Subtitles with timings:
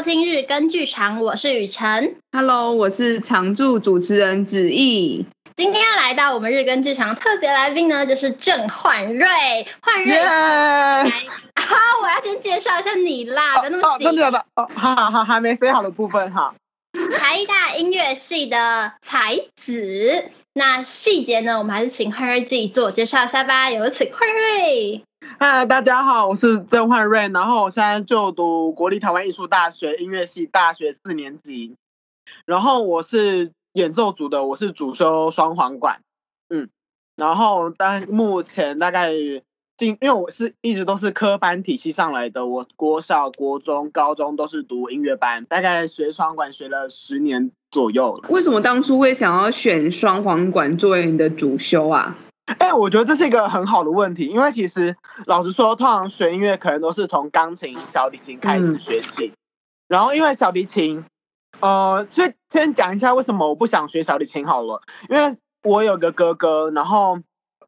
[0.00, 2.16] 收听日更剧场，我是雨辰。
[2.32, 5.26] Hello，我是常驻主持人子毅。
[5.56, 9.28] 今天要来到我们日更剧场特别来宾呢，就是郑焕瑞。
[9.82, 10.18] 焕瑞!
[10.24, 14.06] 好，我要先介绍一下你啦，别、oh, 那么紧。
[14.06, 16.54] 真的的哦，好好好，还没写好的部分哈。
[17.18, 23.70] 台大音乐系的才子，那细节呢，我们还是请焕瑞自己自我介绍一下吧。
[23.70, 25.02] 有请焕瑞。
[25.42, 31.76] 嗨，大家好，我是郑焕瑞，然后我现在就读国立台湾艺术大学音乐系大学四年级，
[32.44, 36.02] 然后我是演奏组的，我是主修双簧管，
[36.50, 36.68] 嗯，
[37.16, 39.14] 然后但目前大概
[39.78, 48.22] 进，因为我是一直都是科班体系上来的，我国小、国中、高中都是读音乐班，大概学双管学了十年左右。
[48.28, 52.18] 为什么当初会想要选双簧管作为你的主修啊？
[52.58, 59.36] 哎、欸，我觉得这是一个很好的问题，因为其实老实说，通常学音乐可能都是从钢琴、小提琴开始学起，嗯、
[59.88, 61.04] 然后因为小提琴，
[61.60, 67.18] 呃，所以先讲一下为什么我不想学小提琴好了，因为我有个哥哥，然后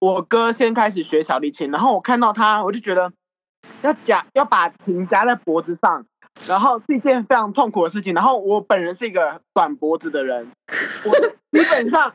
[0.00, 3.12] 我哥先开始学小提琴，然后我看到他，我就觉得
[3.82, 6.06] 要夹要把琴夹在脖子上。
[6.48, 8.14] 然后是一件非常痛苦的事情。
[8.14, 10.50] 然后我本人是一个短脖子的人，
[11.04, 11.10] 我
[11.58, 12.12] 基本上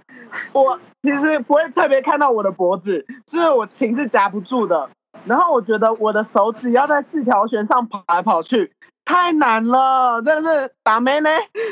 [0.54, 4.90] 我其实不会特别看到我的脖子，就是我琴是夹不住的。
[5.26, 8.72] 然后我觉得我的手指要在四条弦上跑来跑去，
[9.04, 11.30] 太难了，真的是打咩呢？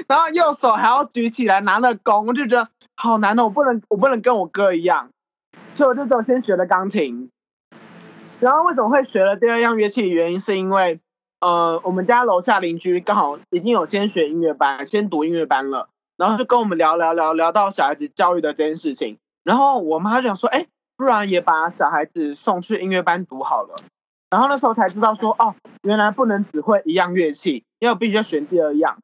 [0.08, 5.10] 然后右手还要举起来拿那弓，我就觉得好难哦，我不能我不能跟我哥一样，
[5.76, 7.30] 所以我就只有先学了钢琴。
[8.40, 10.08] 然后为什么会学了第二样乐器的？
[10.08, 11.00] 原因是因为。
[11.46, 20.66] 呃，我们家楼下邻居刚好已经有先学音乐班，先读音乐班了，然后就跟我们聊聊聊聊到小孩子教育的这件事情，然后我妈就想说，哎，
[20.98, 23.76] 不然也把小孩子送去音乐班读好了，
[24.32, 25.54] 然后那时候才知道说，哦，
[25.84, 28.98] 原来不能只会一样乐器，因为我必须要选第二样，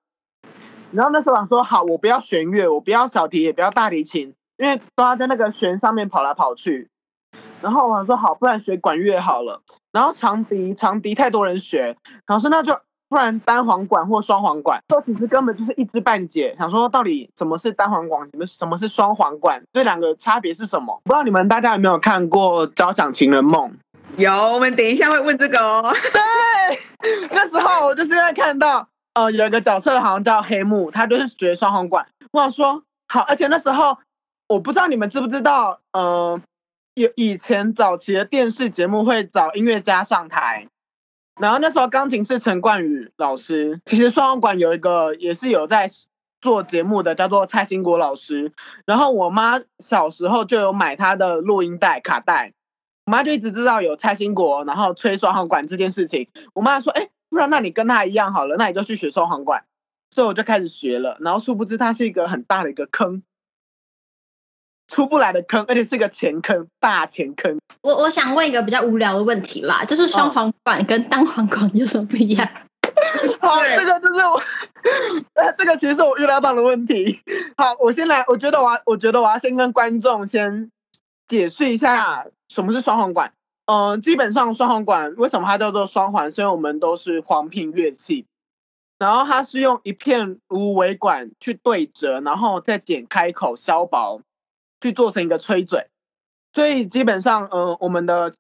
[0.92, 6.90] 然后那时候想说，好，我不要弦乐，我不要小提，也不要大提琴，因为都要在那个弦上面跑来跑去，
[7.62, 9.62] 然后我想说，好，不然学管乐好了。
[9.92, 12.80] 然后长笛，长笛太多人学，然后说那就
[13.10, 16.56] 不然单簧管或双簧管，这其实根本就是一知半解。
[16.58, 21.02] 想说到底什么是单簧管，什么什么是双簧管，这两个差别是什么？
[21.04, 23.70] 不知道你们大家有没有看过《交响情人梦》？
[24.16, 25.94] 有，我们等一下会问这个哦。
[27.02, 32.08] 对，那时候我就是在看到，呃，有一个角色好像叫黑木，他就是学双簧管。
[32.32, 33.98] 我想说好，而且那时候
[34.48, 36.40] 我不知道你们知不知道，呃。
[36.94, 40.68] 有以前早期的电视节目会找音乐家上台，
[41.40, 45.90] 然后那时候钢琴是陈冠宇老师，其实双簧管有一个也是有在
[46.42, 48.52] 做节目的，叫做蔡兴国老师。
[48.86, 52.54] 然后我妈小时候就有买他的录音带卡带，
[53.06, 56.28] 我妈就一直知道有蔡兴国，然后吹双簧管这件事情。
[56.54, 59.64] 我妈说：“哎，不然那你跟他一样好了，那你就去学双簧管。”
[60.14, 63.24] 所以我就开始学了，然后殊不知它是一个很大的一个坑。
[64.92, 67.60] 出不来的坑，而且是个钱坑，大钱坑。
[67.82, 72.48] 我我想问一个比较无聊的问题啦，就是双簧管跟单簧管有什么不一样？
[73.40, 74.42] 好，这个就是我，
[75.36, 77.22] 呃， 这个其实是我遇到的问题。
[77.56, 80.70] 好，我先来，我觉得我要，我觉得我要先跟观众先
[81.30, 83.32] 解释一下什么是双簧管。
[83.66, 86.30] 嗯、呃，基本上双簧管为什么它叫做双簧？
[86.32, 88.26] 是因为我们都是簧片乐器，
[89.00, 94.22] 然后它是用一片无尾管去对折，然后再剪开口削薄。
[94.82, 95.88] 去做成一个吹嘴，
[96.54, 98.34] 所以基本上，嗯、呃，我们的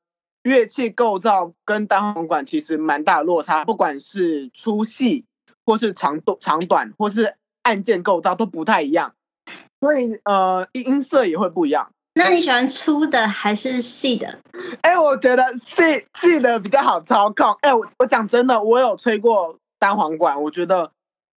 [0.43, 5.25] 乐器构造跟单簧管其实蛮大的落差，不管是粗细，
[5.65, 9.13] 或是长短、长短，或是按键构造都不太一样，
[9.79, 11.91] 所以呃，音色也会不一样。
[12.13, 14.39] 那你喜欢粗的还是细的？
[14.81, 17.53] 哎、欸，我觉得细细的比较好操控。
[17.61, 20.91] 哎、欸，我我讲真的，我有吹过单簧管，我觉得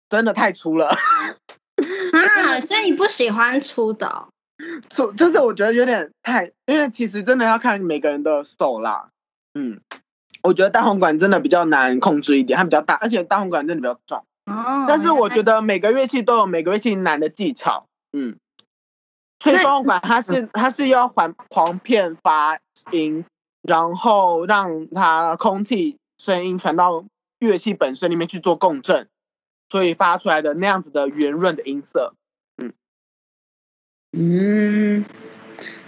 [0.09, 0.89] 真的太粗了。
[0.89, 4.29] 啊，所以你不喜欢粗的、哦？
[4.91, 9.11] 粗就是我觉得有点太，因为其实真的要看每个人的手啦。
[9.55, 9.81] 嗯，
[10.43, 14.25] 我觉得大红管真的比较难控制一点，它比较大，而且大红管真的比较重。
[14.47, 14.85] 哦。
[14.89, 17.87] 但是我觉得每个乐器都有每个乐器难的技巧。
[18.13, 18.37] 嗯。
[19.41, 22.61] 吹双簧管它是它是要环簧片发
[22.93, 23.27] 音，
[23.61, 27.05] 然后让它空气声音传到
[27.41, 29.09] 乐器本身里面去做共振，
[29.69, 32.15] 所以发出来的那样子的圆润的音色。
[34.17, 35.05] 嗯，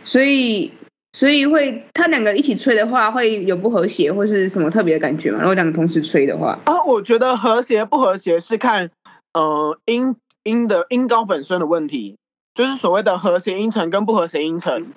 [0.04, 0.72] 所以
[1.12, 5.38] 所以会他两个一起吹的话，会有不和谐或是什么特别的感觉吗？
[5.40, 8.90] 如果两个同时吹的话，啊，我觉得和谐不和谐是看
[9.32, 12.16] 呃音音的音高本身的问题，
[12.54, 14.92] 就是所谓的和谐音程跟不和谐音程。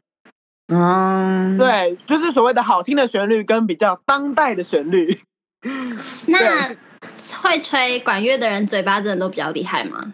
[0.68, 5.20] 嗯，对，就是所谓的好听的旋律跟比较当代的旋律。
[6.28, 6.75] 那
[7.42, 10.14] 会吹管乐的人嘴巴真的都比较厉害吗？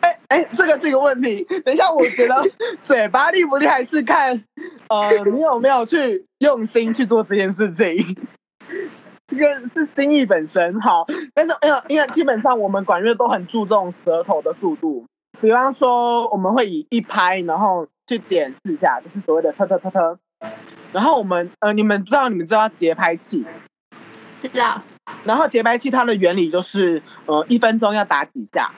[0.00, 1.44] 哎哎，这个是一个问题。
[1.64, 2.42] 等一下，我觉得
[2.82, 4.44] 嘴巴厉不厉害是看，
[4.88, 8.16] 呃，你有没有去用心去做这件事情。
[9.28, 15.06] 这个是心意本身好，但是因为因为基本上我们管乐都很注重舌头的速度，
[15.40, 20.18] 比方说我们会以一拍，然后去点四下，就是所谓的特特特特。
[20.92, 23.46] 然后我们呃，你们知道你们知道节拍器？
[24.40, 24.82] 知道。
[25.24, 28.72] 然后节拍器它的原理就是呃，一分钟要打几下，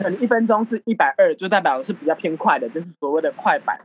[0.00, 3.78] 可能一分钟是一百二，就代表是比较偏快的，就是所谓的快板。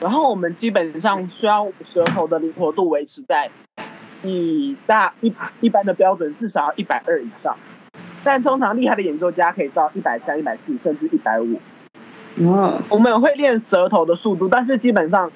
[0.00, 3.50] 然后我们基本上需要舌头的灵活度维持在。
[4.26, 5.30] 以大一
[5.60, 7.54] 一般的标准，至少要一百二以上，
[8.24, 11.60] 但通常厉害的演奏家可以到一百三、一百四，甚至一百五。
[12.36, 15.30] 嗯，我们会练舌头的速度，但是基本上，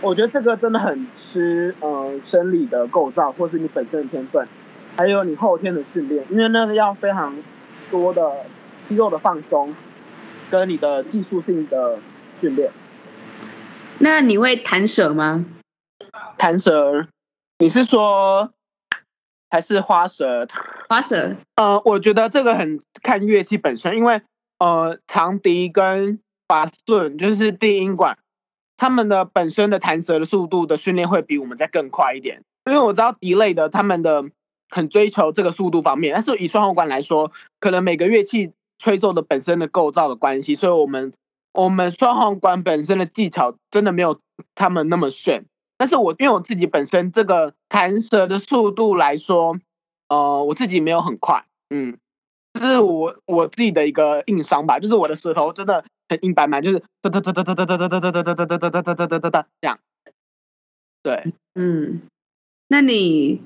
[0.00, 4.48] 我觉得这个真的很吃呃生理的构造，或是你本身的天分，
[4.96, 7.36] 还有你后天的训练，因为那个要非常
[7.88, 8.28] 多的
[8.88, 9.74] 肌肉的放松，
[10.50, 11.98] 跟你的技术性的
[12.40, 12.70] 训练。
[13.98, 15.44] 那你会弹舌吗？
[16.36, 17.06] 弹舌。
[17.58, 18.52] 你是说
[19.48, 20.48] 还是花舌？
[20.88, 21.36] 花舌？
[21.54, 24.22] 呃，我觉得这个很看乐器本身，因为
[24.58, 28.18] 呃，长笛跟巴顺就是低音管，
[28.76, 32.42] 他们的本身的弹舌的速度的训练会比我们再更快一点。
[32.66, 34.24] 因为我知道笛类的他们的
[34.68, 38.52] 很追求这个速度方面，但是以双簧管来说，可能每个乐器
[38.84, 41.14] 吹奏的本身的构造的关系，所以我们
[41.54, 44.20] 我们双簧管本身的技巧真的没有
[44.54, 45.46] 他们那么炫。
[45.78, 49.58] 但是我因为我自己本身这个弹舌的速度来说，
[50.08, 51.96] 呃，我自己没有很快，嗯，
[52.52, 59.78] 这是我我自己的一个硬伤吧，就是我的舌头真的很硬板板，就是哒哒哒哒哒哒哒哒哒哒哒哒哒哒哒哒哒哒哒这样，
[61.02, 62.02] 对，嗯，
[62.68, 63.40] 那你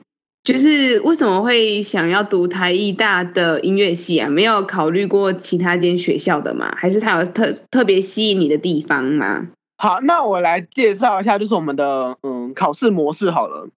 [0.44, 4.30] 就是为什么会想要读台艺大的音乐系啊？
[4.30, 6.74] 没有考虑过其他间学校的吗？
[6.76, 9.48] 还是它有特特别吸引你的地方吗？
[9.76, 13.68] 好，那我来介绍一下，就是我们的嗯考试模式好了，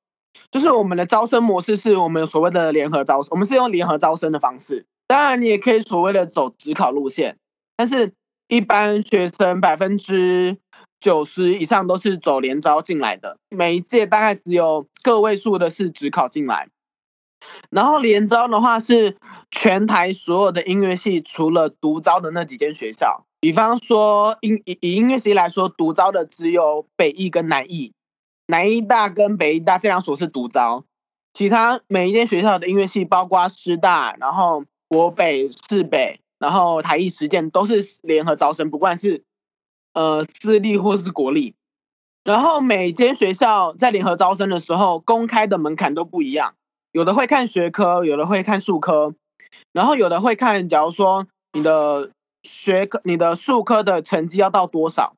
[0.49, 7.37] 就是我们的招生模式是我们所谓的联合招生，我们是用联合招生的方式，当然你也可以所谓的走指考路线，
[7.75, 8.13] 但是
[8.47, 10.57] 一般学生百分之
[11.01, 16.69] 九十以上都是走联招进来的，每一届大概只有个位数的是只考进来，
[17.69, 19.17] 然后联招的话是
[19.49, 23.25] 全台所有的音乐系除了独招的那几间学校。
[23.39, 27.91] 比方说，音以以音乐系来说，独招的只有北艺跟南艺，
[28.45, 30.85] 南艺大跟北艺大这两所是独招，
[31.33, 39.23] 其他每一间学校的音乐系，包括师大，然后国北、市北，然后台艺实践都是联合招生，不管是
[39.93, 41.55] 呃私立或是国立，
[42.23, 46.53] 然后每间学校在联合招生的时候，公开的门槛都不一样，
[46.91, 49.13] 有的会看学科，有的会看术科，
[49.71, 52.11] 然后有的会看，假如说你的。
[52.43, 55.13] 学科，你的术科的成绩要到多少？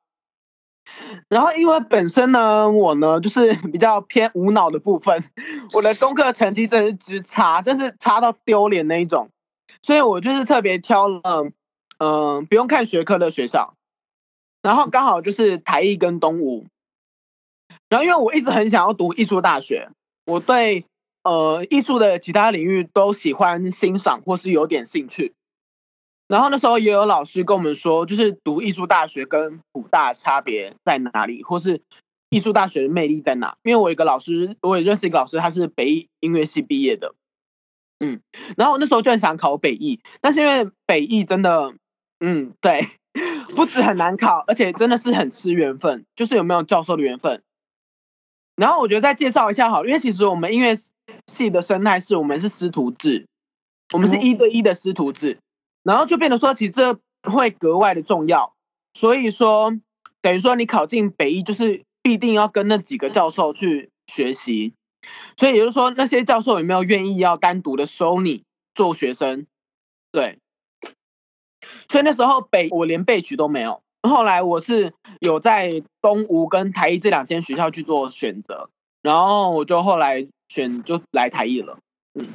[1.30, 5.24] 然后因为本身呢，我呢就是 比较偏无脑的部分，
[5.72, 9.30] 我的功课成绩真是之差，真是差到丢脸那一种，
[9.80, 11.50] 所以我就是特别挑了，
[11.96, 13.73] 嗯、不用看学科的学校，
[14.64, 16.64] 然后刚好就是台艺跟东吴，
[17.90, 19.90] 然后因为我一直很想要读艺术大学，
[20.24, 20.86] 我对
[21.22, 25.34] 呃艺术的其他领域都喜欢欣赏或是有点兴趣。
[26.28, 31.82] 然后那时候也有老师跟我们说，就是读艺术大学跟普大差别在哪里，或是
[32.30, 33.58] 艺术大学的魅力在哪？
[33.64, 37.14] 因为我一个老师，我也认识一个老师，他是北艺音乐系毕业的，
[38.00, 38.22] 嗯，
[38.56, 41.74] 然后那时候就很想考北艺，但是因为北艺真的，
[42.18, 42.88] 嗯，对，
[43.56, 47.42] 不止很难考，而且真的是很吃缘分，就是有没有教授的缘分。
[48.56, 50.76] 然后我觉得再介绍一下好，因为其实我们音乐
[51.26, 53.26] 系的生态是我们是师徒制，
[53.92, 55.38] 我们是一对一的师徒制。
[55.82, 58.54] 然后就变得说，其实这会格外的重要。
[58.94, 59.72] 所以说，
[60.22, 64.72] 等于说你考进北艺，就是必定要跟那几个教授去学习。
[65.36, 69.46] 所以也就是说，那些教授有没有愿意要单独的收你做学生？
[70.10, 70.38] 对。
[71.88, 73.80] 所以那时候北我连备取都没有。
[74.02, 78.68] 后来我是有在东吴跟台艺这两间学校去做选择，
[79.02, 81.78] 然后我就后来选就来台艺了。
[82.14, 82.26] 嗯。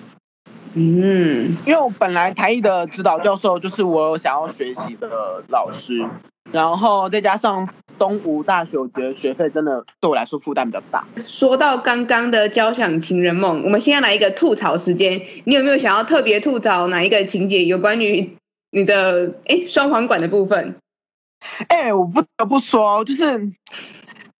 [0.76, 6.08] 嗯，因为我本来台艺的指导教授就是我有想要学习的老师，
[6.52, 11.08] 然后再加上东吴大学，我觉得学费真的对我来说负担比较大。
[11.18, 17.66] 说到刚刚的交响情人梦，我们现在来一个吐槽时间，你有没有想要特别吐槽哪一个情节？
[17.66, 18.38] 有关于
[18.72, 20.76] 你的哎双簧管的部分？
[21.68, 23.54] 哎，我不得不说，就是，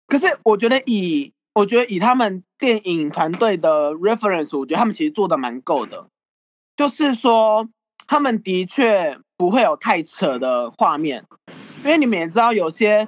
[0.08, 6.08] 可是我觉得以我觉得以他们电影团队的 reference，我觉得他们其实做的蛮够的。
[6.76, 7.70] 就是说
[8.08, 11.26] 他们的确不会有太扯的画面，
[11.84, 13.08] 因为你们也知道有些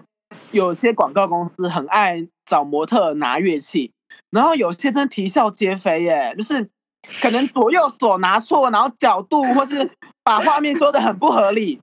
[0.52, 3.92] 有些广告公司很爱找模特拿乐器，
[4.30, 6.70] 然后有些真啼笑皆非耶，就是
[7.22, 9.92] 可能左右手拿错，然后角度或是
[10.24, 11.82] 把画面说的很不合理。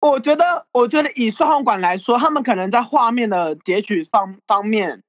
[0.00, 5.02] 我觉得，我觉得以双簧管来说，他们可能在画面的截取方方面，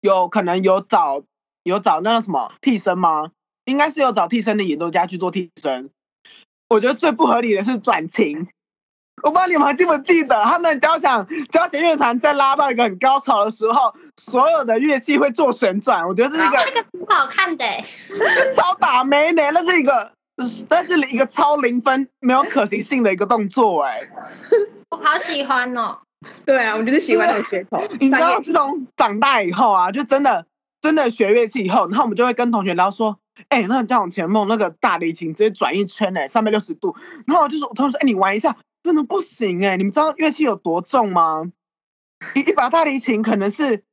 [0.00, 1.22] 有可能有找
[1.64, 3.32] 有找那个什么替身吗？
[3.64, 5.90] 应该是有找替身的演奏家去做替身。
[6.68, 8.48] 我觉得最不合理的是转情，
[9.22, 16.06] 我不知道你们还记不记得，他们交响交响乐团在拉到一个很高潮的时候，所有的乐器会做旋转。
[16.06, 17.64] 我觉得这是一个，这个挺好看的，
[18.54, 20.12] 超打没呢，那是一个。
[20.68, 24.00] 但是一个超零分、没有可行性的一个动作，哎，
[24.90, 26.00] 我好喜欢哦。
[26.44, 27.96] 对啊，我就是喜欢那种噱头。
[28.00, 30.46] 你知道，自从长大以后啊，就真的
[30.80, 36.96] 真的学乐器以后，然后我们就会跟同学聊说，哎、欸，那个交响前梦那个大提琴直接转一圈哎，三百六十度。
[37.26, 39.76] 然后我就说，我同学说，哎、欸，你玩一下，真的不行哎。
[39.76, 41.44] 你们知道乐器有多重吗？
[42.34, 43.84] 一一把大提琴可能是，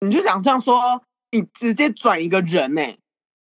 [0.00, 2.98] 你就想这样说，你直接转一个人哎，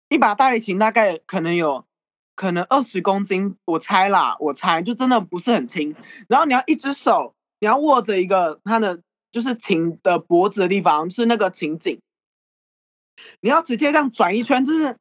[0.07, 1.85] 一把大提琴大概可能有。
[2.35, 5.95] 可能二十公斤，我猜啦，我猜就真的不是很轻。
[6.27, 11.99] 然后你要一只手，你要握着一个它的就是琴的脖子的地方，是那个琴颈，
[13.39, 14.97] 你要直接这样转一圈，就是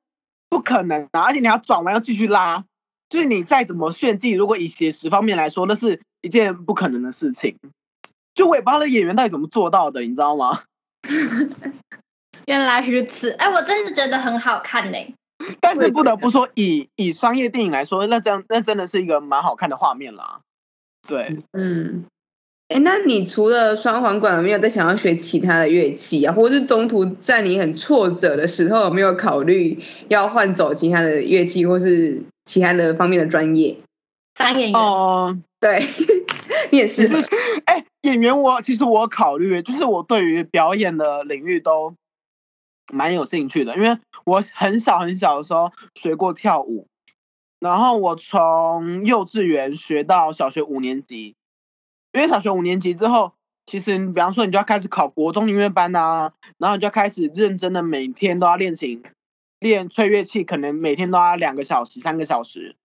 [0.48, 1.20] 不可能的。
[1.20, 2.64] 而且你要转完要继续拉，
[3.08, 7.58] 就是你再怎么炫技，如果以写实方面来说，那是一件不可能的事情。
[8.34, 10.62] 就我也不知道那演员到底怎么做到的，你知道吗？
[12.46, 14.98] 原来如此，哎，我真的觉得很好看呢。
[15.61, 20.40] 但是不得不说以，以以商业电影来说，那这样那真的是一个蛮好看的画面啦。
[21.09, 22.04] 对，嗯，
[22.68, 26.32] 哎，那你除了双簧管，有没有在想要学其他的乐器啊？
[26.32, 29.78] 或者是中途在你很挫折的时候，有没有考虑
[30.09, 33.76] 要换走其他的乐器，或是其他的方面的专业？
[34.38, 35.82] 当演员哦， 对，
[36.71, 37.11] 你也是。
[37.66, 41.94] 哎，演员我其实我考虑，就是我对于表演的领域都。
[42.90, 46.88] 蛮有兴趣的，因为我很小很小的时候学过跳舞，
[47.58, 51.36] 然后我从幼稚园学到小学五年级，
[52.12, 53.32] 因为小学五年级之后，
[53.66, 59.02] 其实你比方说你就要开始考国中音乐班啊，然后你就要开始认真的每天都要练琴，
[59.60, 62.76] 练吹乐器，可能每天都要两个小时、三个小时，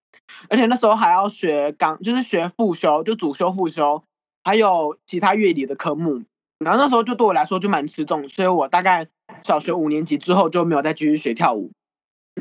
[0.50, 4.04] 而且那时候还要学钢，就是学复修，就主修、复修，
[4.44, 6.24] 还有其他乐理的科目，
[6.60, 9.08] 然后那时候就对我来说就蛮吃重，所以我大概。
[9.44, 11.72] 小学五年级之后就没有再继续学跳舞，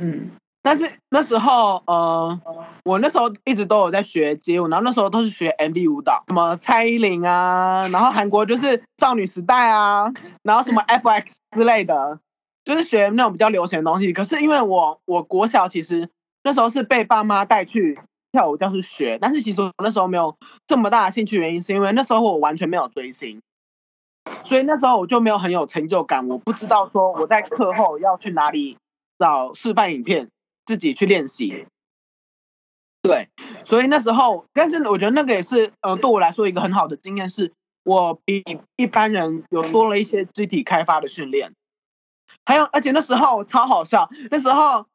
[0.01, 0.31] 嗯，
[0.63, 2.41] 但是那时候，呃，
[2.85, 12.21] 我那时候一直都有在学街舞，然后那时候都是学 MV 舞蹈，什么蔡依林啊，然后韩国就是少女时代啊，然后什么 FX 之类的，
[12.65, 14.13] 就是学那种比较流行的东西。
[14.13, 16.09] 可是因为我我国小其实
[16.43, 18.01] 那时候是被爸妈带去
[18.33, 23.43] 跳舞教室学，但是其实我那时候没有这么大的兴趣，原因是因为那时候我完全没有追星。
[24.45, 28.79] 所以那时候我就没有很有成就感，我不知道说我在课后要去哪里
[29.19, 30.31] 找示范影片，
[30.65, 31.67] 自己去练习。
[33.03, 33.29] 对，
[33.65, 37.53] 所以那时候，但是我觉得那个也是，呃，对我来说一个很好的经验，是
[37.85, 38.45] 我比
[38.77, 41.53] 一般人有多了一些肢体开发的训练。
[42.45, 44.87] 还有，而且那时候超好笑，那时候，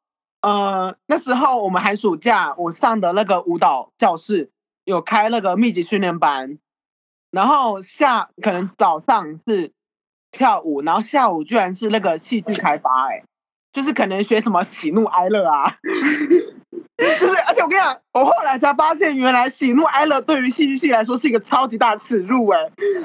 [0.42, 4.50] 呃，那时候我们寒暑假我上的那个舞蹈教室
[4.84, 6.58] 有开那个密集训练班。
[7.32, 9.72] 然后下可能早上是
[10.32, 13.24] 跳舞，然后下午居然是那个戏剧开发，哎，
[13.72, 15.78] 就是可能学什么喜怒哀乐啊，
[16.98, 22.60] 就是而且我跟你讲，我后来才发现，原来喜怒哀乐对于戏剧系来说是一个超级大耻辱，哎，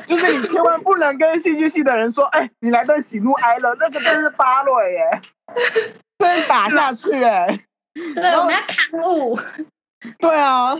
[0.06, 5.20] 就是你千万不能跟戏剧系的人说，哎，你来段喜怒哀乐，那个真是芭蕾耶，
[6.18, 7.60] 真打下去，哎，
[8.14, 9.38] 对，我们要看舞，
[10.18, 10.76] 对啊，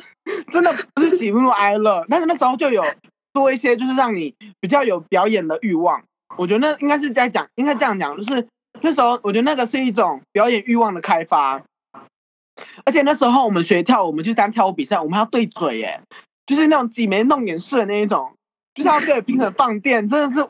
[0.53, 2.85] 真的不是喜怒哀乐，但是那时候就有。
[3.37, 6.05] 多一些就是让你比较有表演的欲望，
[6.38, 8.49] 我觉得那应该是在讲，应该这样讲，就是
[8.81, 11.62] 那时候我觉得那个是一种表演欲望的开发，
[12.87, 16.00] 而且那时候我们学跳舞，我们去参加跳舞比赛，我们要对嘴耶，
[16.47, 18.33] 就是那种挤眉弄眼式的那一种，
[18.75, 20.49] 就是要对评审放电，真的是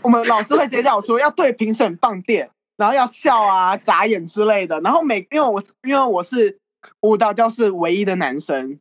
[0.00, 2.48] 我们老师会直接叫我说要对评审放电，
[2.78, 6.58] 然后要笑啊、眨眼之类的，然后每因为我因为我是
[7.02, 8.78] 舞蹈教室唯一的男生。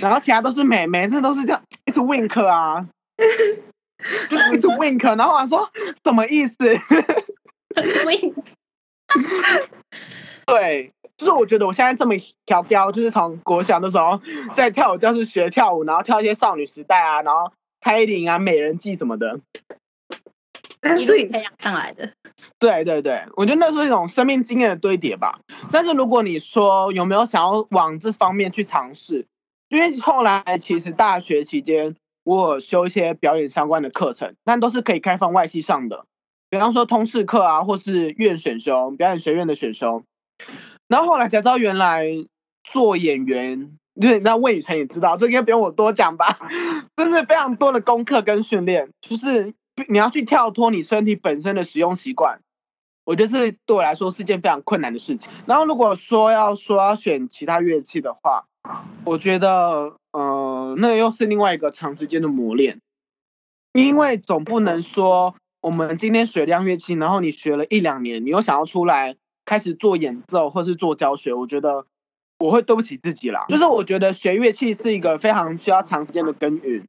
[0.00, 2.88] 然后其他都是美眉，这都是这样一直 wink 啊，
[4.28, 5.70] 就是一直 wink，然后我说
[6.02, 6.56] 什么意思
[8.04, 8.34] ？wink，
[10.46, 12.14] 对，就是我觉得我现在这么
[12.46, 14.20] 调调，就是从国小的时候
[14.54, 19.40] 在跳舞教室学跳舞，然后跳一些少女时代啊，然后蔡依林啊、美人计什么的。
[21.04, 22.12] 所以培养上来的。
[22.60, 25.40] 对对对，我觉得那是一种生命经验的堆叠吧。
[25.72, 29.26] 但是如果你说有没有想要往这方面去尝试，
[29.68, 36.06] 因为后来其实大学期间我有修一些表演相关的课程，但都是可以开放外系上的，
[36.50, 40.04] 比方说通识课啊，或是院选修、表演学院的选修。
[40.88, 42.06] 然后后来才知道，原来
[42.62, 46.38] 做演员，对，那魏宇辰也知道，这应该不用我多讲吧？
[46.96, 49.54] 真是非常多的功课跟训练，就是
[49.88, 52.40] 你要去跳脱你身体本身的使用习惯，
[53.04, 55.30] 我觉得这对我来说是件非常困难的事情。
[55.46, 58.46] 然后如果说要说要选其他乐器的话，
[59.04, 62.80] 我觉得，呃，那又是另外一个长时间的磨练，
[63.72, 69.16] 因为总不能说我们今天学量乐器，然后你学了一两年，你又想要出来。
[69.48, 71.86] 开始做演奏或是做教学，我觉得
[72.40, 73.44] 我会对不起自己啦。
[73.48, 76.84] 就是我觉得学乐器是一个非常需要长时间的耕耘，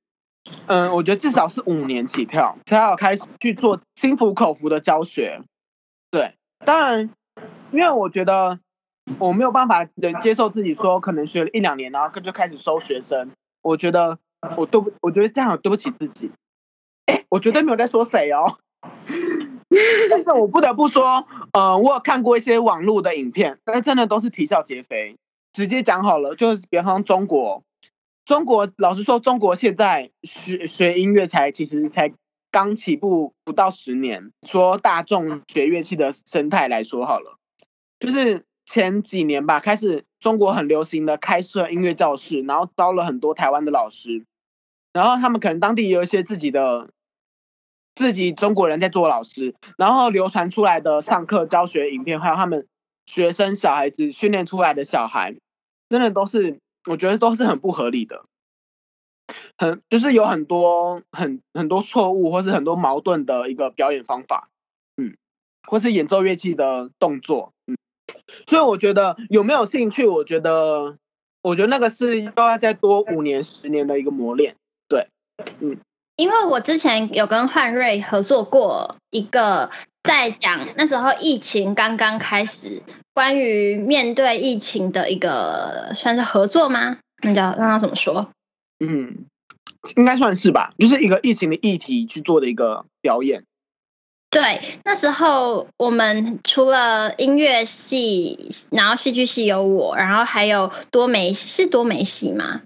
[0.65, 5.43] 嗯，我觉得至少是五年起跳才要开始去做心服口服的教学。
[6.09, 6.33] 对，
[6.65, 7.11] 当然，
[7.71, 8.59] 因为我觉得
[9.19, 13.31] 我没有办法能接受自己说可能学了一两年，然后就开始收学生。
[13.61, 14.19] 我觉得
[14.55, 16.31] 我对不，我觉得这样对不起自己。
[17.05, 18.57] 哎，我绝对没有在说谁哦。
[20.09, 25.17] 但是我不得不说，呃，我有看过一些网络的影片，但真的都是啼笑皆非。
[25.53, 27.63] 直接讲好了，就是比方中国，
[28.25, 32.13] 中国老实说，中国现在学学音乐才其实才
[32.51, 34.31] 刚起步不到十年。
[34.47, 37.37] 说大众学乐器的生态来说好了，
[37.99, 44.27] 就是前几年吧，开始中国很流行的开设音乐教室，然后招了很多台湾的老师，
[44.93, 46.91] 然后他们可能当地也有一些自己的。
[47.95, 52.67] 自己中国人在做老师，然后流传出来的上课教学影片，还有他们
[53.07, 55.35] 学生小孩子训练出来的小孩，
[55.89, 58.25] 真的都是我觉得都是很不合理的，
[59.57, 64.51] 很就是有很多很很多错误或是很多矛盾的一个表演方法，
[64.97, 65.17] 嗯，
[65.67, 67.79] 或是演奏乐器的动作，嗯，
[68.47, 70.97] 所以我觉得有没有兴趣，我觉得
[71.41, 74.55] 我觉得那个是都要再多五年十年的一个磨练，
[74.87, 75.07] 对，
[75.59, 75.77] 嗯。
[76.15, 79.69] 因为我之前有跟焕瑞合作过一个，
[80.01, 82.81] 在讲那时候疫情刚刚开始，
[83.13, 86.97] 关于面对疫情的一个算是合作吗？
[87.21, 88.31] 那叫让他怎么说？
[88.79, 89.27] 嗯，
[89.95, 93.43] 应该算是吧，就是一个疫情的议题去做的一个表演。
[94.29, 102.61] 对，那时候我们除了音乐系，然后戏剧系有我，然后还有多媒是多媒系吗？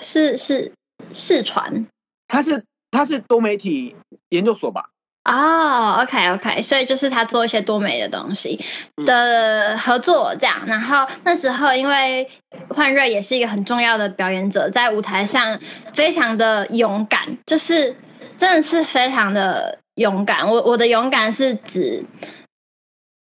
[0.00, 0.72] 是是
[1.12, 1.86] 视传。
[2.26, 3.96] 他是他是多媒体
[4.28, 4.90] 研究所吧？
[5.24, 8.64] 哦、oh，OK OK，所以就是他做一些多媒的东西
[9.04, 10.66] 的合作这样。
[10.66, 12.30] 然后那时候因为
[12.70, 15.60] 焕瑞也是一个很重要的表演者，在舞台上
[15.92, 17.94] 非常的勇敢，就是
[18.38, 20.48] 真的是非常的勇敢。
[20.48, 22.06] 我我的勇敢是指，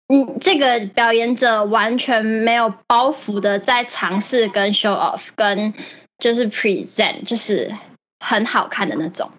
[0.09, 5.75] 嗯，这个表演者完全没有包袱的在尝试跟 show off，跟
[6.19, 7.75] 就是 present，就是。
[8.23, 9.31] 很好看的那种，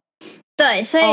[0.61, 1.03] 对，所以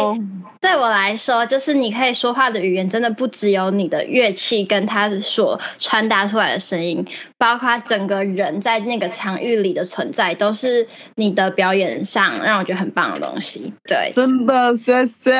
[0.60, 7.06] 对我来说，就是你可以说话的语言，真的不只有你的乐器跟它所传达出来的声音，
[7.38, 13.72] 包括整个人在那个场域里的存在，都是你的表演上让我觉得很棒的东西。
[13.84, 15.32] 对，真的谢谢，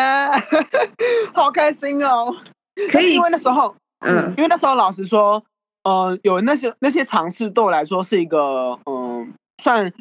[1.35, 2.35] 好开心哦！
[2.91, 5.45] 可以，因为那时候，嗯，因为那时候老实说，
[5.85, 9.27] 呃，有那些那些尝试对我来说是一个，嗯、呃，
[9.63, 9.93] 算。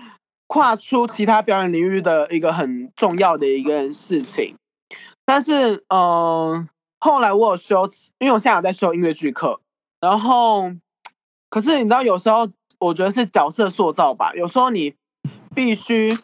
[0.47, 4.55] 跨出其他表演领域的一个很重要的一个事情，
[5.25, 9.59] 但是，嗯、后来我有修，因为我现在有在修音乐剧课，
[9.99, 10.71] 然后，
[11.49, 14.95] 可是你知道，有时候我觉得是角色塑造吧，有时候你
[15.53, 16.17] 必须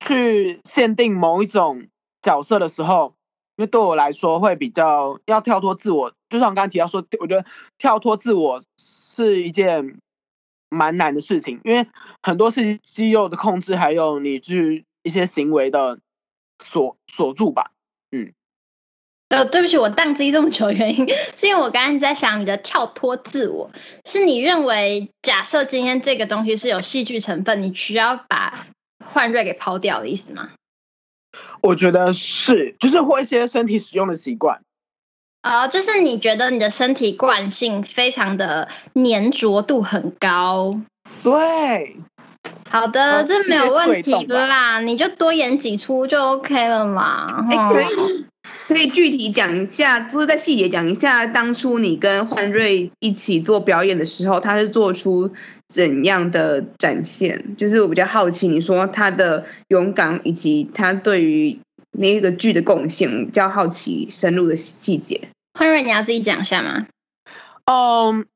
[0.00, 1.86] 去限定某一种
[2.22, 3.12] 角色的时候，
[3.56, 7.44] 因为对我来说会比较要跳脱自我，就像我刚刚提到说，我觉得
[7.76, 9.98] 跳脱自我是一件。
[10.68, 11.86] 蛮难的事情，因为
[12.22, 15.98] 很多是肌肉的控制，还有你去一些行为的
[16.62, 17.70] 锁锁住吧。
[18.10, 18.32] 嗯，
[19.28, 23.70] 呃，对不起，我宕机这么久的原因， 是因为我刚才在想，你的跳脱自我，
[24.04, 28.66] 是你认为假设今天这个东西是有戏剧成分，你需要把
[29.04, 30.50] 幻瑞给抛掉的意思吗？
[31.62, 34.62] 我觉得是，就是或一些身体使用的习惯。
[35.46, 40.80] 哦，uh, 就是你觉得你的身体惯性非常的粘着度很高，
[41.22, 41.96] 对，
[42.68, 47.46] 好的，这没有问题啦，你就多演几出就 OK 了嘛。
[47.48, 47.86] 欸、可以
[48.66, 55.30] 可以具体讲一下，或者在细节讲一下，当初你跟焕瑞一起做表演的时候，他是做出
[55.68, 57.54] 怎样的展现？
[57.56, 61.60] 就是我比较好奇，你说他的勇敢以及他对于
[61.92, 63.26] 那个剧的贡献？
[63.26, 65.28] 比较好奇深入的细节。
[65.58, 66.86] 奂瑞，你要自己讲一下吗？
[67.64, 68.26] 嗯，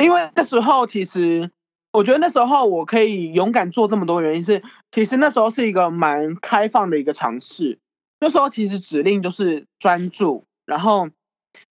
[0.00, 1.52] 因为那时候其实
[1.92, 7.78] 我觉得那时候我可以勇敢做这么多，原因是其实那时候是一个蛮开放的一个尝试。
[8.18, 11.08] 那时候其实指令就是专注，然后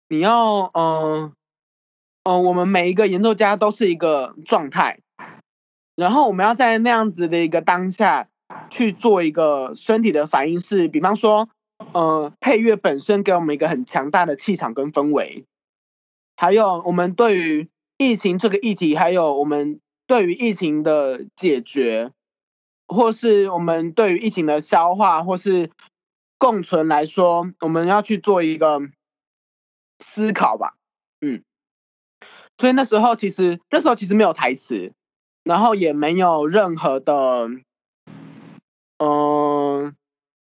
[0.08, 1.32] 你要嗯
[2.22, 5.00] 嗯，我们每一个演奏家都是一个状态，
[5.96, 8.28] 然后我们要在那样子的一个当下
[8.70, 11.48] 去做一个身体的反应，是比方说，
[11.78, 15.44] 呃，配乐本身给我们一个很强大的气场跟氛围，
[16.36, 22.12] 还有我们对于疫情这个议题，还有我们对于疫情的解决，
[22.86, 25.70] 或是我们对于疫情的消化，或是。
[26.36, 28.82] 共存来说，我们要去做一个
[29.98, 30.74] 思考吧，
[31.22, 31.42] 嗯，
[32.58, 34.92] 所以那时候其实那时候其实没有台词，
[35.42, 37.62] 然后也没有任何的，嗯、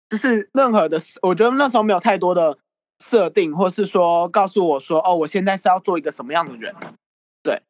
[0.10, 2.58] 就是任何的，我觉得那时候没有太多的
[3.00, 6.76] 设定，或是说告诉我说，哦，我现在是要做一个什么样的人，
[7.43, 7.62] 对，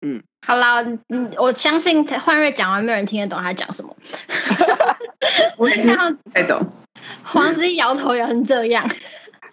[0.00, 3.96] 嗯，好啦，嗯，我相信焕瑞讲完，没有人听得懂他讲什么，
[5.58, 6.66] 我像太懂。
[7.22, 8.88] 黄子摇头也很这样。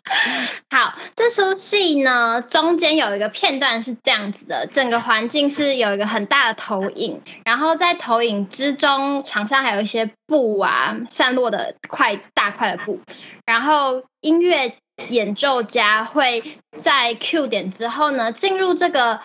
[0.69, 12.99] 好，这出戏呢，中间有一个片段是这样子的，整个环境是有一个很大的投影，然后在投影之中，场上还有一些布啊，散落的块大块的布，
[13.45, 14.73] 然后音乐
[15.09, 16.43] 演奏家会
[16.77, 19.21] 在 Q 点之后呢，进入这个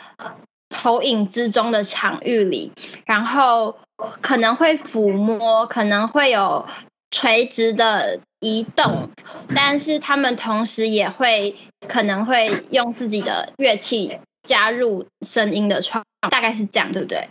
[0.68, 2.72] 投影之中的场域里，
[3.06, 3.78] 然后
[4.20, 6.66] 可能会抚摸，可能会有。
[7.08, 9.10] 垂直的移动，
[9.54, 11.56] 但是他们同时也会
[11.88, 17.28] 可能会用自己的乐器加入声音的创，大概是这样，对不对？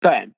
[0.00, 0.28] 对，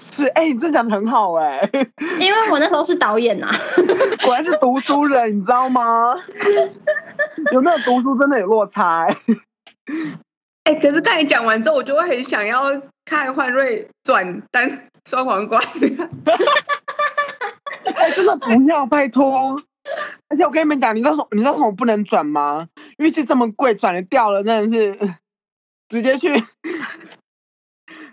[0.00, 1.86] 是，哎、欸，你这讲的很好、欸，哎，
[2.20, 3.58] 因为我那时候是导演呐、啊，
[4.22, 6.14] 果然是读书人，你知道吗？
[7.52, 9.16] 有没有读书真的有落差、欸？
[10.64, 12.62] 哎、欸，可是刚你讲完之后，我就会很想要
[13.04, 15.62] 看焕瑞转单双簧管。
[17.96, 19.62] 哎、欸，真的不要，拜托！
[20.28, 22.68] 而且我跟你们讲，你知道什你知道什么不能转吗？
[22.98, 25.14] 乐器这么贵，转了掉了，真的是
[25.88, 26.38] 直接去，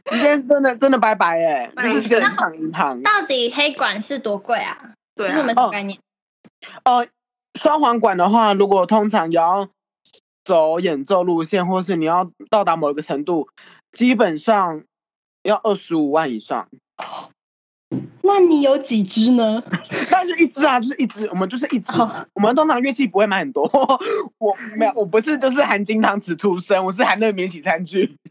[0.06, 1.72] 直接真的真的拜拜哎！
[1.84, 3.04] 就是跟银行银行。
[3.04, 4.94] 到底黑管是多贵啊？
[5.16, 6.00] 对啊，其实我没什么概念。
[6.86, 7.08] 哦、呃，
[7.60, 9.68] 双簧管的话，如果通常要
[10.46, 13.50] 走演奏路线，或是你要到达某一个程度，
[13.92, 14.84] 基本上
[15.44, 16.70] 要二十五万以上。
[18.22, 19.64] 那你有几只呢？
[20.10, 21.92] 但是一只啊，就是一只，我们就是一只。
[22.00, 22.10] Oh.
[22.34, 23.64] 我们通常乐器不会买很多。
[24.40, 28.18] 我没有，我不是就是含金汤匙出身，我是含那个免洗餐具。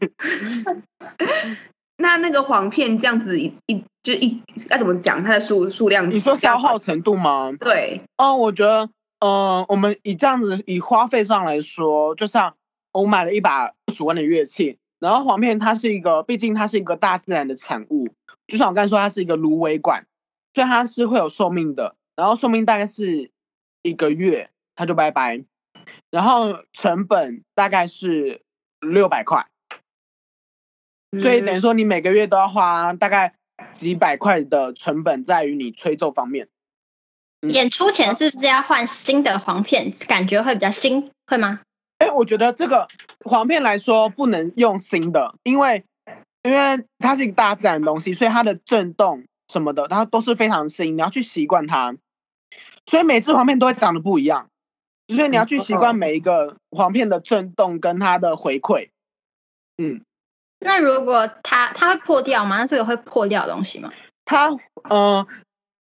[1.97, 6.11] 那那个黄片这样子一一就一要怎么讲它的数数量？
[6.11, 7.53] 你说消耗程度吗？
[7.59, 8.01] 对。
[8.17, 12.55] 哦，我觉得，嗯、呃，我们以这样子以花费上来说，就像
[12.91, 18.09] 我买了一把二十万的乐器，然后黄片它是一个，毕竟它是一个大自然的产物。
[18.47, 20.05] 就像我刚才说，它是一个芦苇管，
[20.53, 21.95] 所以它是会有寿命的。
[22.15, 23.31] 然后寿命大概是
[23.81, 25.43] 一个月，它就拜拜。
[26.09, 28.43] 然后成本大概是
[28.79, 29.47] 六百块，
[31.21, 33.35] 所以等于说你每个月都要花大概
[33.73, 36.47] 几百块的成本在于你吹奏方面。
[37.41, 39.91] 嗯、演出前是不是要换新的簧片？
[40.07, 41.61] 感觉会比较新，会吗？
[41.97, 42.87] 哎，我觉得这个
[43.25, 45.83] 簧片来说不能用新的，因为。
[46.45, 51.95] 因为它是一个大自然的东西，所以它的震动什么的，它都是非常新，你要去习惯它。
[52.85, 54.49] 所以每只黄片都会长得不一样，
[55.07, 58.89] 所以你要去习惯每一个黄片的震动跟它的回馈。
[59.79, 60.01] 嗯，
[60.59, 62.57] 那如果它它会破掉吗？
[62.59, 63.91] 那这个会破掉的东西吗？
[64.23, 64.51] 它
[64.83, 65.25] 呃，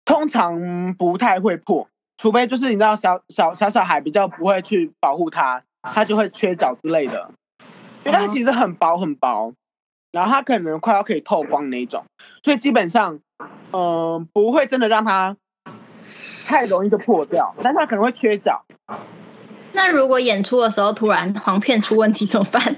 [0.06, 7.32] 通常不太会破，除非就是你知道小小小小孩比较不会去保护它，它就会缺角之类的。
[8.06, 9.52] 因为它其实很薄很薄。
[10.14, 12.04] 然后它可能快要可以透光那一种，
[12.44, 15.36] 所以基本上，嗯、呃，不会真的让它
[16.46, 18.64] 太容易就破掉，但它可能会缺角。
[19.72, 22.76] 那如果演出的时候突然簧片出问题怎么办？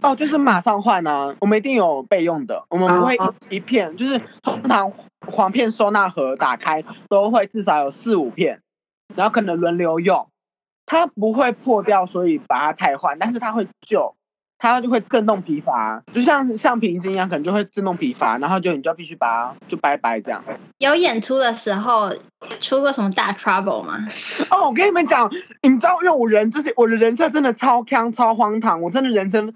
[0.00, 3.18] 哦，就是马上换啊，我们一定有备用的，我们不会
[3.50, 4.90] 一片，就是通常
[5.26, 8.62] 簧片收纳盒打开都会至少有四五片，
[9.14, 10.26] 然后可能轮流用，
[10.86, 14.16] 它不会破掉，所以把它汰换，但是它会旧。
[14.70, 20.44] 它就会震动疲乏，就像橡皮筋一样，可能就会震动疲乏，然后就你就必须把它就拜拜这样。
[20.78, 22.14] 有演出的时候
[22.60, 24.04] 出过什么大 trouble 吗？
[24.52, 25.28] 哦，我跟你们讲，
[25.62, 29.52] 你们知道，因为我人就是我的人设真的超坑超荒唐，我真的人生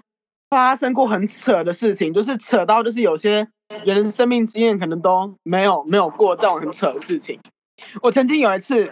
[0.49, 3.47] 发生过很扯的事情，就是扯到就是有些
[3.85, 7.39] 人生命经验可能都没有没有过这种很扯的事情。
[8.01, 8.91] 我曾经有一次，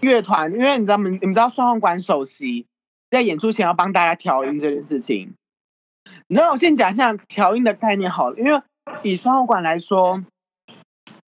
[0.00, 1.10] 乐团，因为你知道吗？
[1.10, 2.64] 你们知道双簧管首席
[3.10, 5.34] 在演出前要帮大家调音这件事情。
[6.34, 8.62] 那我先讲一下调音的概念好了，因为
[9.02, 10.24] 以双簧管来说，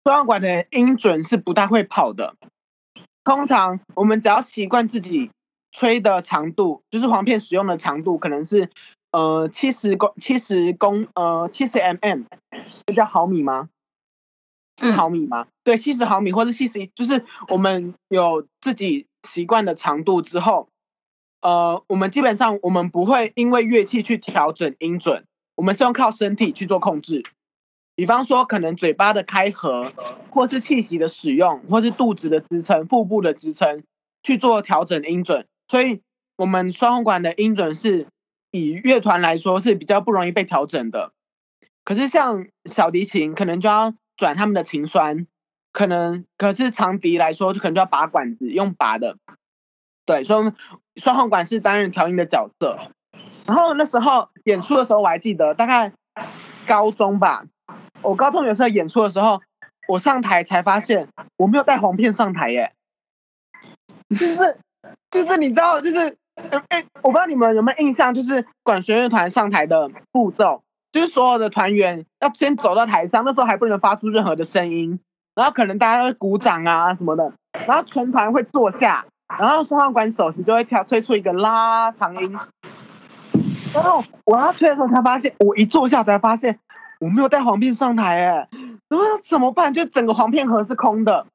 [0.03, 2.33] 双簧管的音准是不太会跑的。
[3.23, 5.29] 通常我们只要习惯自己
[5.71, 8.71] 吹的长度，就是簧片使用的长度，可能是
[9.11, 12.25] 呃七十公七十公呃七十 mm，
[12.87, 13.69] 这叫毫米吗？
[14.81, 15.41] 是毫米吗？
[15.41, 20.69] 嗯、对，七十毫米或者七十一，就是我们有自己习惯的长度之后，
[21.41, 27.23] 呃，我们基本上我们不会因为乐器去调整音准，我们是用靠身体去做控制。
[27.95, 29.91] 比方说，可能嘴巴的开合，
[30.29, 33.83] 或是气息的使用，或是肚子的支撑、腹部的支撑
[34.21, 35.47] 去做调整音准。
[35.67, 36.01] 所以，
[36.35, 38.07] 我们双簧管的音准是
[38.51, 41.11] 以乐团来说是比较不容易被调整的。
[41.83, 45.25] 可是，像小提琴，可能就要转他们的琴栓，
[45.71, 49.17] 可能可是长笛来说，就可能就要拔管子，用拔的。
[50.05, 50.51] 对，所以
[50.97, 52.77] 双簧管是担任调音的角色。
[53.45, 55.93] 然后那时候演出的时候，我还记得，大概
[56.67, 57.45] 高中吧。
[58.01, 59.41] 我高中有时候演出的时候，
[59.87, 61.07] 我上台才发现
[61.37, 62.73] 我没有带簧片上台耶，
[64.09, 64.57] 就是
[65.09, 66.17] 就是你知道就是
[66.67, 74.99] 哎，我不知道你们有没有印象，就是管弦乐团上台的步骤，就是所有的团员要先走到台上，那时候还不能发出任何的声音，
[75.33, 77.33] 然后可能大家都会鼓掌啊什么的，
[77.65, 79.05] 然后全团会坐下，
[79.39, 82.37] 然后双簧管首席就会跳吹出一个拉长音，
[83.73, 86.59] 然后我要吹的时候才发现，我一坐下才发现。
[86.99, 88.49] 我没有带黄片上台哎，
[88.89, 89.71] 然后怎么办？
[89.71, 91.27] 就整个黄片盒是空的，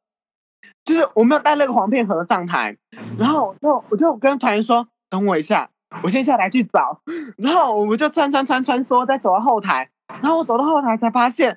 [0.85, 2.79] 就是我没有带那个黄片盒上台，
[3.17, 5.71] 然后就我就跟团员说，等我一下，
[6.03, 6.99] 我先下来去找，
[7.37, 11.57] 然后我们就穿穿穿穿梭，再走到后台，然后我走到后台才发现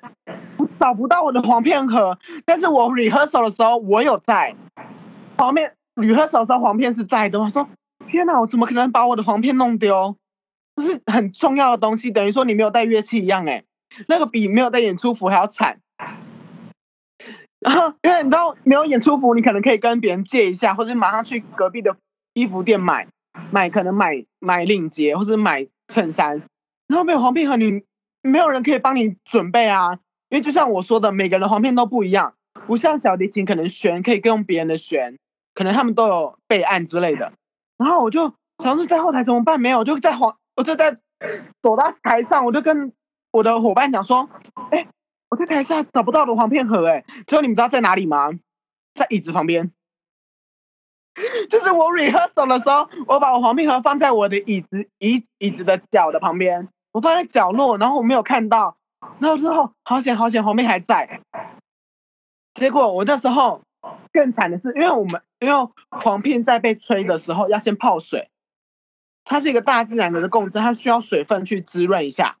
[0.58, 4.54] 我找不到我的黄片盒，但是我 rehearsal 的时候我有在，
[5.36, 7.68] 黄片 rehearsal 的时候簧片是在的，我说
[8.08, 10.16] 天哪，我怎么可能把我的簧片弄丢？
[10.76, 13.64] 这是很重要的东西，等于说你没有带乐器一样哎。
[14.08, 15.80] 那个比没有带演出服还要惨，
[17.60, 21.96] 然后因为你知道没有演出服，你可能可以跟别人借一下，或者马上去隔壁的
[22.34, 23.08] 衣服店买，
[23.50, 26.42] 买可能买买领结或者买衬衫，
[26.88, 27.84] 然后没有簧片和，你
[28.22, 29.94] 没有人可以帮你准备啊，
[30.28, 32.34] 因为就像我说的，每个人的簧片都不一样，
[32.66, 35.16] 不像小提琴可能弦可以跟用别人的弦，
[35.56, 37.32] 可能他们都有备案之类的，
[37.76, 39.60] 然后我就想说在后台怎么办？
[39.60, 40.96] 没有，就在黄，我就在
[41.60, 42.92] 走到台上，我就跟。
[43.32, 44.30] 我的伙伴讲说，
[44.70, 44.86] 哎、
[45.28, 48.30] 我在台下找不到的黄片盒，哎，最后你们知道在哪里吗？
[48.94, 49.72] 在椅子旁边。
[51.50, 58.78] 就是我 rehearsal 的时候，我把我黄片盒放在我的椅子椅椅子的脚的旁边，我放在角落，然后我没有看到，
[59.18, 61.20] 然后之后好险好险，簧片还在。
[62.54, 63.60] 结果我那时候
[64.12, 68.30] 更惨的是，因为我们因为黄片在被吹的时候要先泡水，
[69.24, 72.36] 它是一个大自然的共振，它需要水分去滋润一下。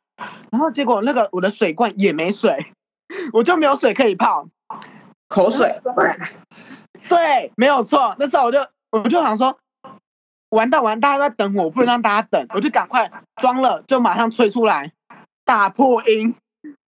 [0.50, 2.72] 然后结果那个我的水罐也没水，
[3.32, 4.48] 我就没有水可以泡，
[5.28, 5.80] 口水。
[7.08, 8.16] 对，没有错。
[8.18, 9.58] 那时候我就我就想说，
[10.48, 14.92] 完蛋完，大家都在等我，我不能让大家等，我就赶快装了，就马上吹出来，
[15.44, 16.34] 打破音，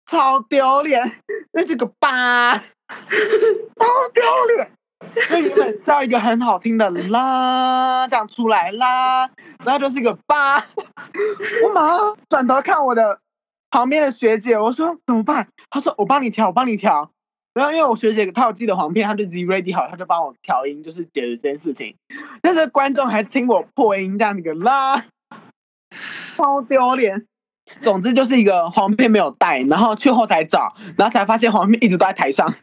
[0.05, 1.19] 超丢脸，
[1.51, 2.63] 那这个疤，
[3.79, 4.23] 超丢
[4.55, 4.71] 脸。
[5.29, 9.29] 那原本是要一个很好听的啦，这样出来啦，
[9.65, 10.57] 然后就是一个八，
[11.63, 13.19] 我马上转头看我的
[13.71, 15.47] 旁边的学姐，我说怎么办？
[15.71, 17.09] 她说我帮你调，我帮你调。
[17.53, 21.95] 然后因为我学姐她有记得黄片，她就自己 ready 好，她就帮我调音，就是解决这件事情。
[22.41, 25.05] 但是观众还听我破音这样一个啦，
[26.37, 27.25] 超丢脸。
[27.81, 32.53] 总之就是一个黄片没有带，然后去后台找，然后才发现黄片一直都在台上。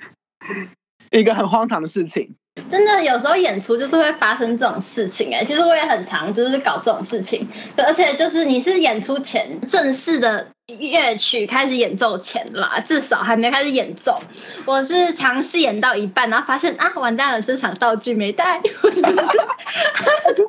[1.10, 2.34] 一个很荒唐的事情，
[2.70, 14.20] 真的有时候演出就是会发生这种事情哎、欸，其实我也很常就是搞这种事情，而且就是你是演出前正式的乐曲开始演奏前啦，至少还没开始演奏，
[14.66, 19.12] 我是尝试演到一半，然后发现啊完蛋了，这场道具没带，我就是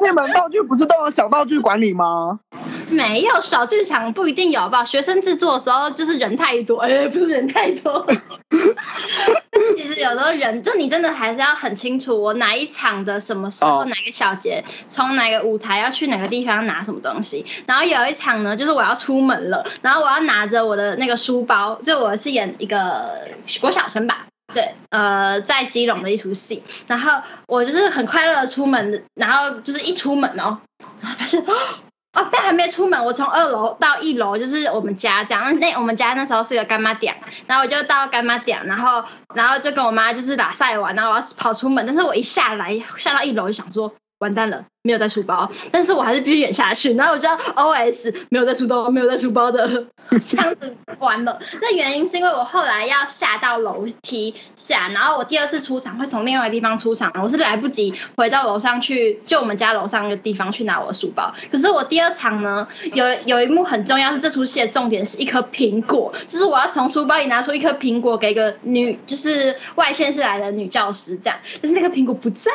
[0.01, 2.41] 你们道具不是都有小道具管理吗？
[2.89, 4.83] 没有小剧场不一定有吧？
[4.83, 8.05] 学生制作的时候就是人太多， 哎，不是人太多。
[9.75, 17.45] 其实有时候人，就你真的还是要很清楚，我哪一场的什么时候，哪个小节，从哪个舞台要去哪个地方拿什么东西。
[17.65, 23.27] 然后有一场呢，就是我要出门了，然后我要拿着我的那个书包，就我是演一个
[23.61, 30.59] 国小生吧，对，呃，在基隆的一出戏，然后我就是很快乐的出门，然后就是一出门哦，
[31.01, 31.43] 然后发现。
[32.13, 35.59] 哦，但还没出门，我从二楼到一楼就是我们家这样。
[35.59, 37.15] 那我们家那时候是个干妈店，
[37.47, 39.03] 然后我就到干妈店，然后
[39.35, 43.93] 然后就跟我妈就是打赛完，然后我要跑出门，但是我一下来下到一楼就想说。
[44.19, 46.93] 完蛋了，没有带书包，但是我还是必须演下去。
[46.93, 49.87] 然后我就 OS 没有带书包，没有带书包的
[50.25, 51.39] 这样子完了。
[51.61, 61.33] 那原因是因为我后来要下到楼梯下，然后我第二次出场会从另外一个地方出场，我是来不及回到楼上去，就我们家楼上一个地方去拿我的书包。
[61.51, 72.49] 可是我第二场呢，有有一幕很重要，是这出戏的重点是一颗苹果，就是我要从书包里拿出一颗苹果给一个女，就是外县市来的女教师这样，但是那个苹果不在。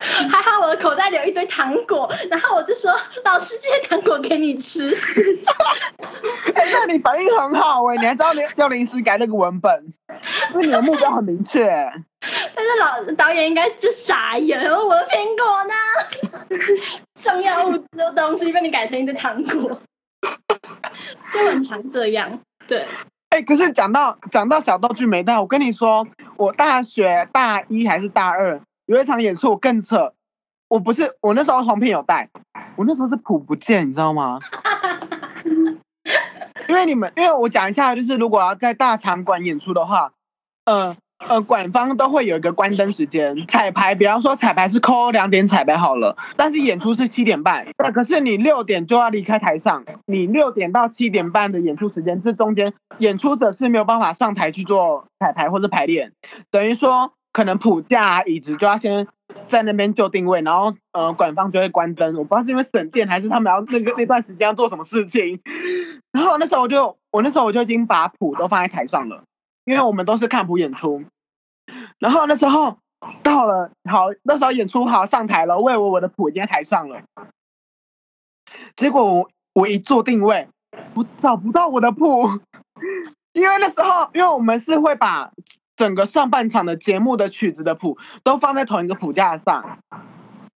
[0.30, 2.92] 还好我的口袋里有一堆糖果， 然后我就说
[3.24, 4.94] ：“老师，这些糖果给你吃。
[6.54, 9.92] ”哎、欸，那你反应很好哎、欸，你还知道要临时改那个文本，
[10.52, 11.66] 所以你的目标很明确。
[12.54, 15.74] 但是老导演应该是就傻眼了，我的苹果呢？
[17.14, 19.80] 重要物资的东西被你改成一堆糖果，
[21.32, 22.40] 就很常这样。
[22.66, 22.80] 对，
[23.30, 28.60] 哎、欸，可是讲到讲到小道具没带，我跟你说，我大学大一还是大二。
[28.86, 30.12] 有一场演出我更扯，
[30.70, 32.28] 我不是我那时候红片有带，
[32.76, 34.38] 我那时候是谱不见，你知道吗？
[36.68, 40.12] 因为你们，因为我讲一下，就是如果要在大场馆演出的话，
[40.66, 40.96] 呃
[41.28, 56.12] 呃，馆方都会有一个关灯时间，彩排，比方说彩排是扣两点彩排好了，但是演出是七点半，那，可是你六点就要离开台上，你六点到七点半的演出时间，这中间演出者是没有办法上台去做彩排或者排练，
[56.52, 57.12] 等于说。
[57.32, 59.06] 可能谱架椅子就要先
[59.50, 62.16] 在那边就定位，然后呃，馆方就会关灯。
[62.16, 65.40] 我不知道是因为省电还是他们要那个那段时间要做什么事情。
[66.12, 69.24] 然后那时候我就我那时候我就已经把谱都放在台上了，
[69.64, 71.04] 因为我们都是看谱演出。
[71.98, 72.78] 然后那时候
[73.22, 77.02] 到了好，那时候演出好上台了，我我的谱已经在台上了。
[78.76, 80.48] 结果我我一做定位，
[80.94, 82.28] 我找不到我的谱，
[83.34, 85.32] 因为那时候因为我们是会把。
[85.80, 89.78] 整个上半场的节目的曲子的谱都放在同一个谱架上，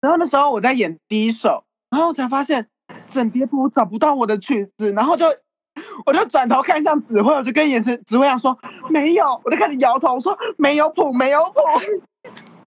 [0.02, 2.68] 然后那时候我在演第一首，然后我才发现
[3.10, 5.24] 整叠谱找不到我的曲子，然后就
[6.04, 8.58] 我就转头看向指挥，我就跟演示指挥长说
[8.90, 11.62] 没有，我就开始摇头说没有谱，没有谱。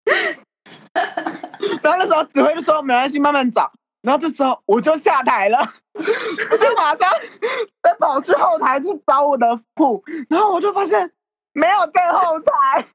[1.84, 3.72] 然后那时候指挥就说没关系，慢慢找。
[4.02, 5.60] 然后这时候我就下台了，
[5.94, 7.08] 我就马上
[7.84, 11.12] 再跑去后台去找我的谱，然后我就发现。
[11.58, 12.86] 没有在后台，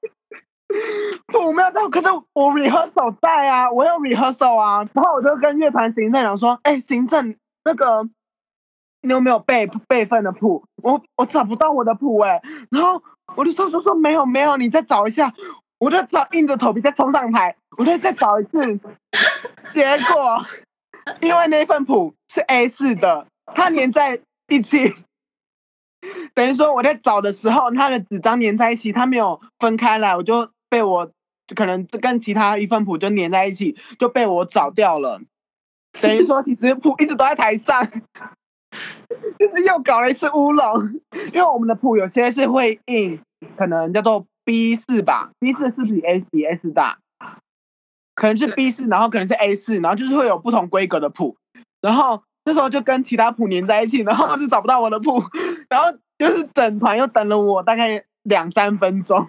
[1.26, 8.08] 谱没有在，可是我 rehearsal 在啊，我有 rehearsal 啊，然后我就跟乐团行政长说，哎，行政那个
[9.00, 10.64] 你有没有备备份的谱？
[10.80, 13.02] 我我找不到我的谱哎，然后
[13.34, 15.34] 我就说说说没有没有，你再找一下，
[15.80, 18.78] 我就找硬着头皮再冲上台，我就再找一次，
[19.74, 20.46] 结果
[21.20, 24.94] 因为那份谱是 A 四的，它粘在一起。
[26.34, 31.12] 等于说我在找的时候，它的纸张粘在一起，它没有分开来，我就被我
[31.54, 35.20] 可能跟其他一份谱就粘在一起，就被我找掉了。
[36.00, 37.88] 等于说其实谱一直都在台上，
[39.38, 41.00] 就是又搞了一次乌龙。
[41.32, 43.20] 因为我们的谱有些是会印，
[43.56, 46.98] 可能叫做 B 四吧，B 四是比 A 比四大，
[48.14, 51.36] 可能是 B 四，然后可能是 A 四，然后就是会有不同规格的谱，
[51.80, 52.24] 然后。
[52.44, 55.22] 那时候就跟其他谱连在一起，然后就找不到我的谱，
[55.70, 59.28] 然后就是整团又等了我大概两三分钟，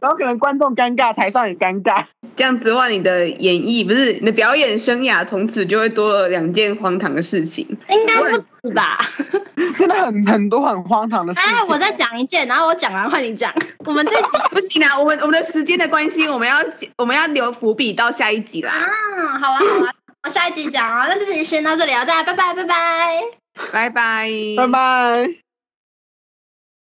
[0.00, 2.06] 然后可能观众尴尬，台上也尴尬。
[2.34, 8.98] 这样子的话，你的演绎不是你的表演生涯从此就会多了两件荒唐的事情，应该不止吧？
[9.78, 11.56] 真的很很多很荒唐的事情。
[11.56, 13.52] 哎，我再讲一件，然后我讲完换你讲。
[13.86, 16.56] 我们这集不行啊，我们我们的时间的关系，我们要
[16.98, 18.72] 我们要留伏笔到下一集啦。
[18.72, 19.92] 啊，好啊好啊。
[20.28, 23.22] 下一集讲啊，那这集先到这里啊，大家拜拜拜拜，
[23.72, 25.45] 拜拜拜拜。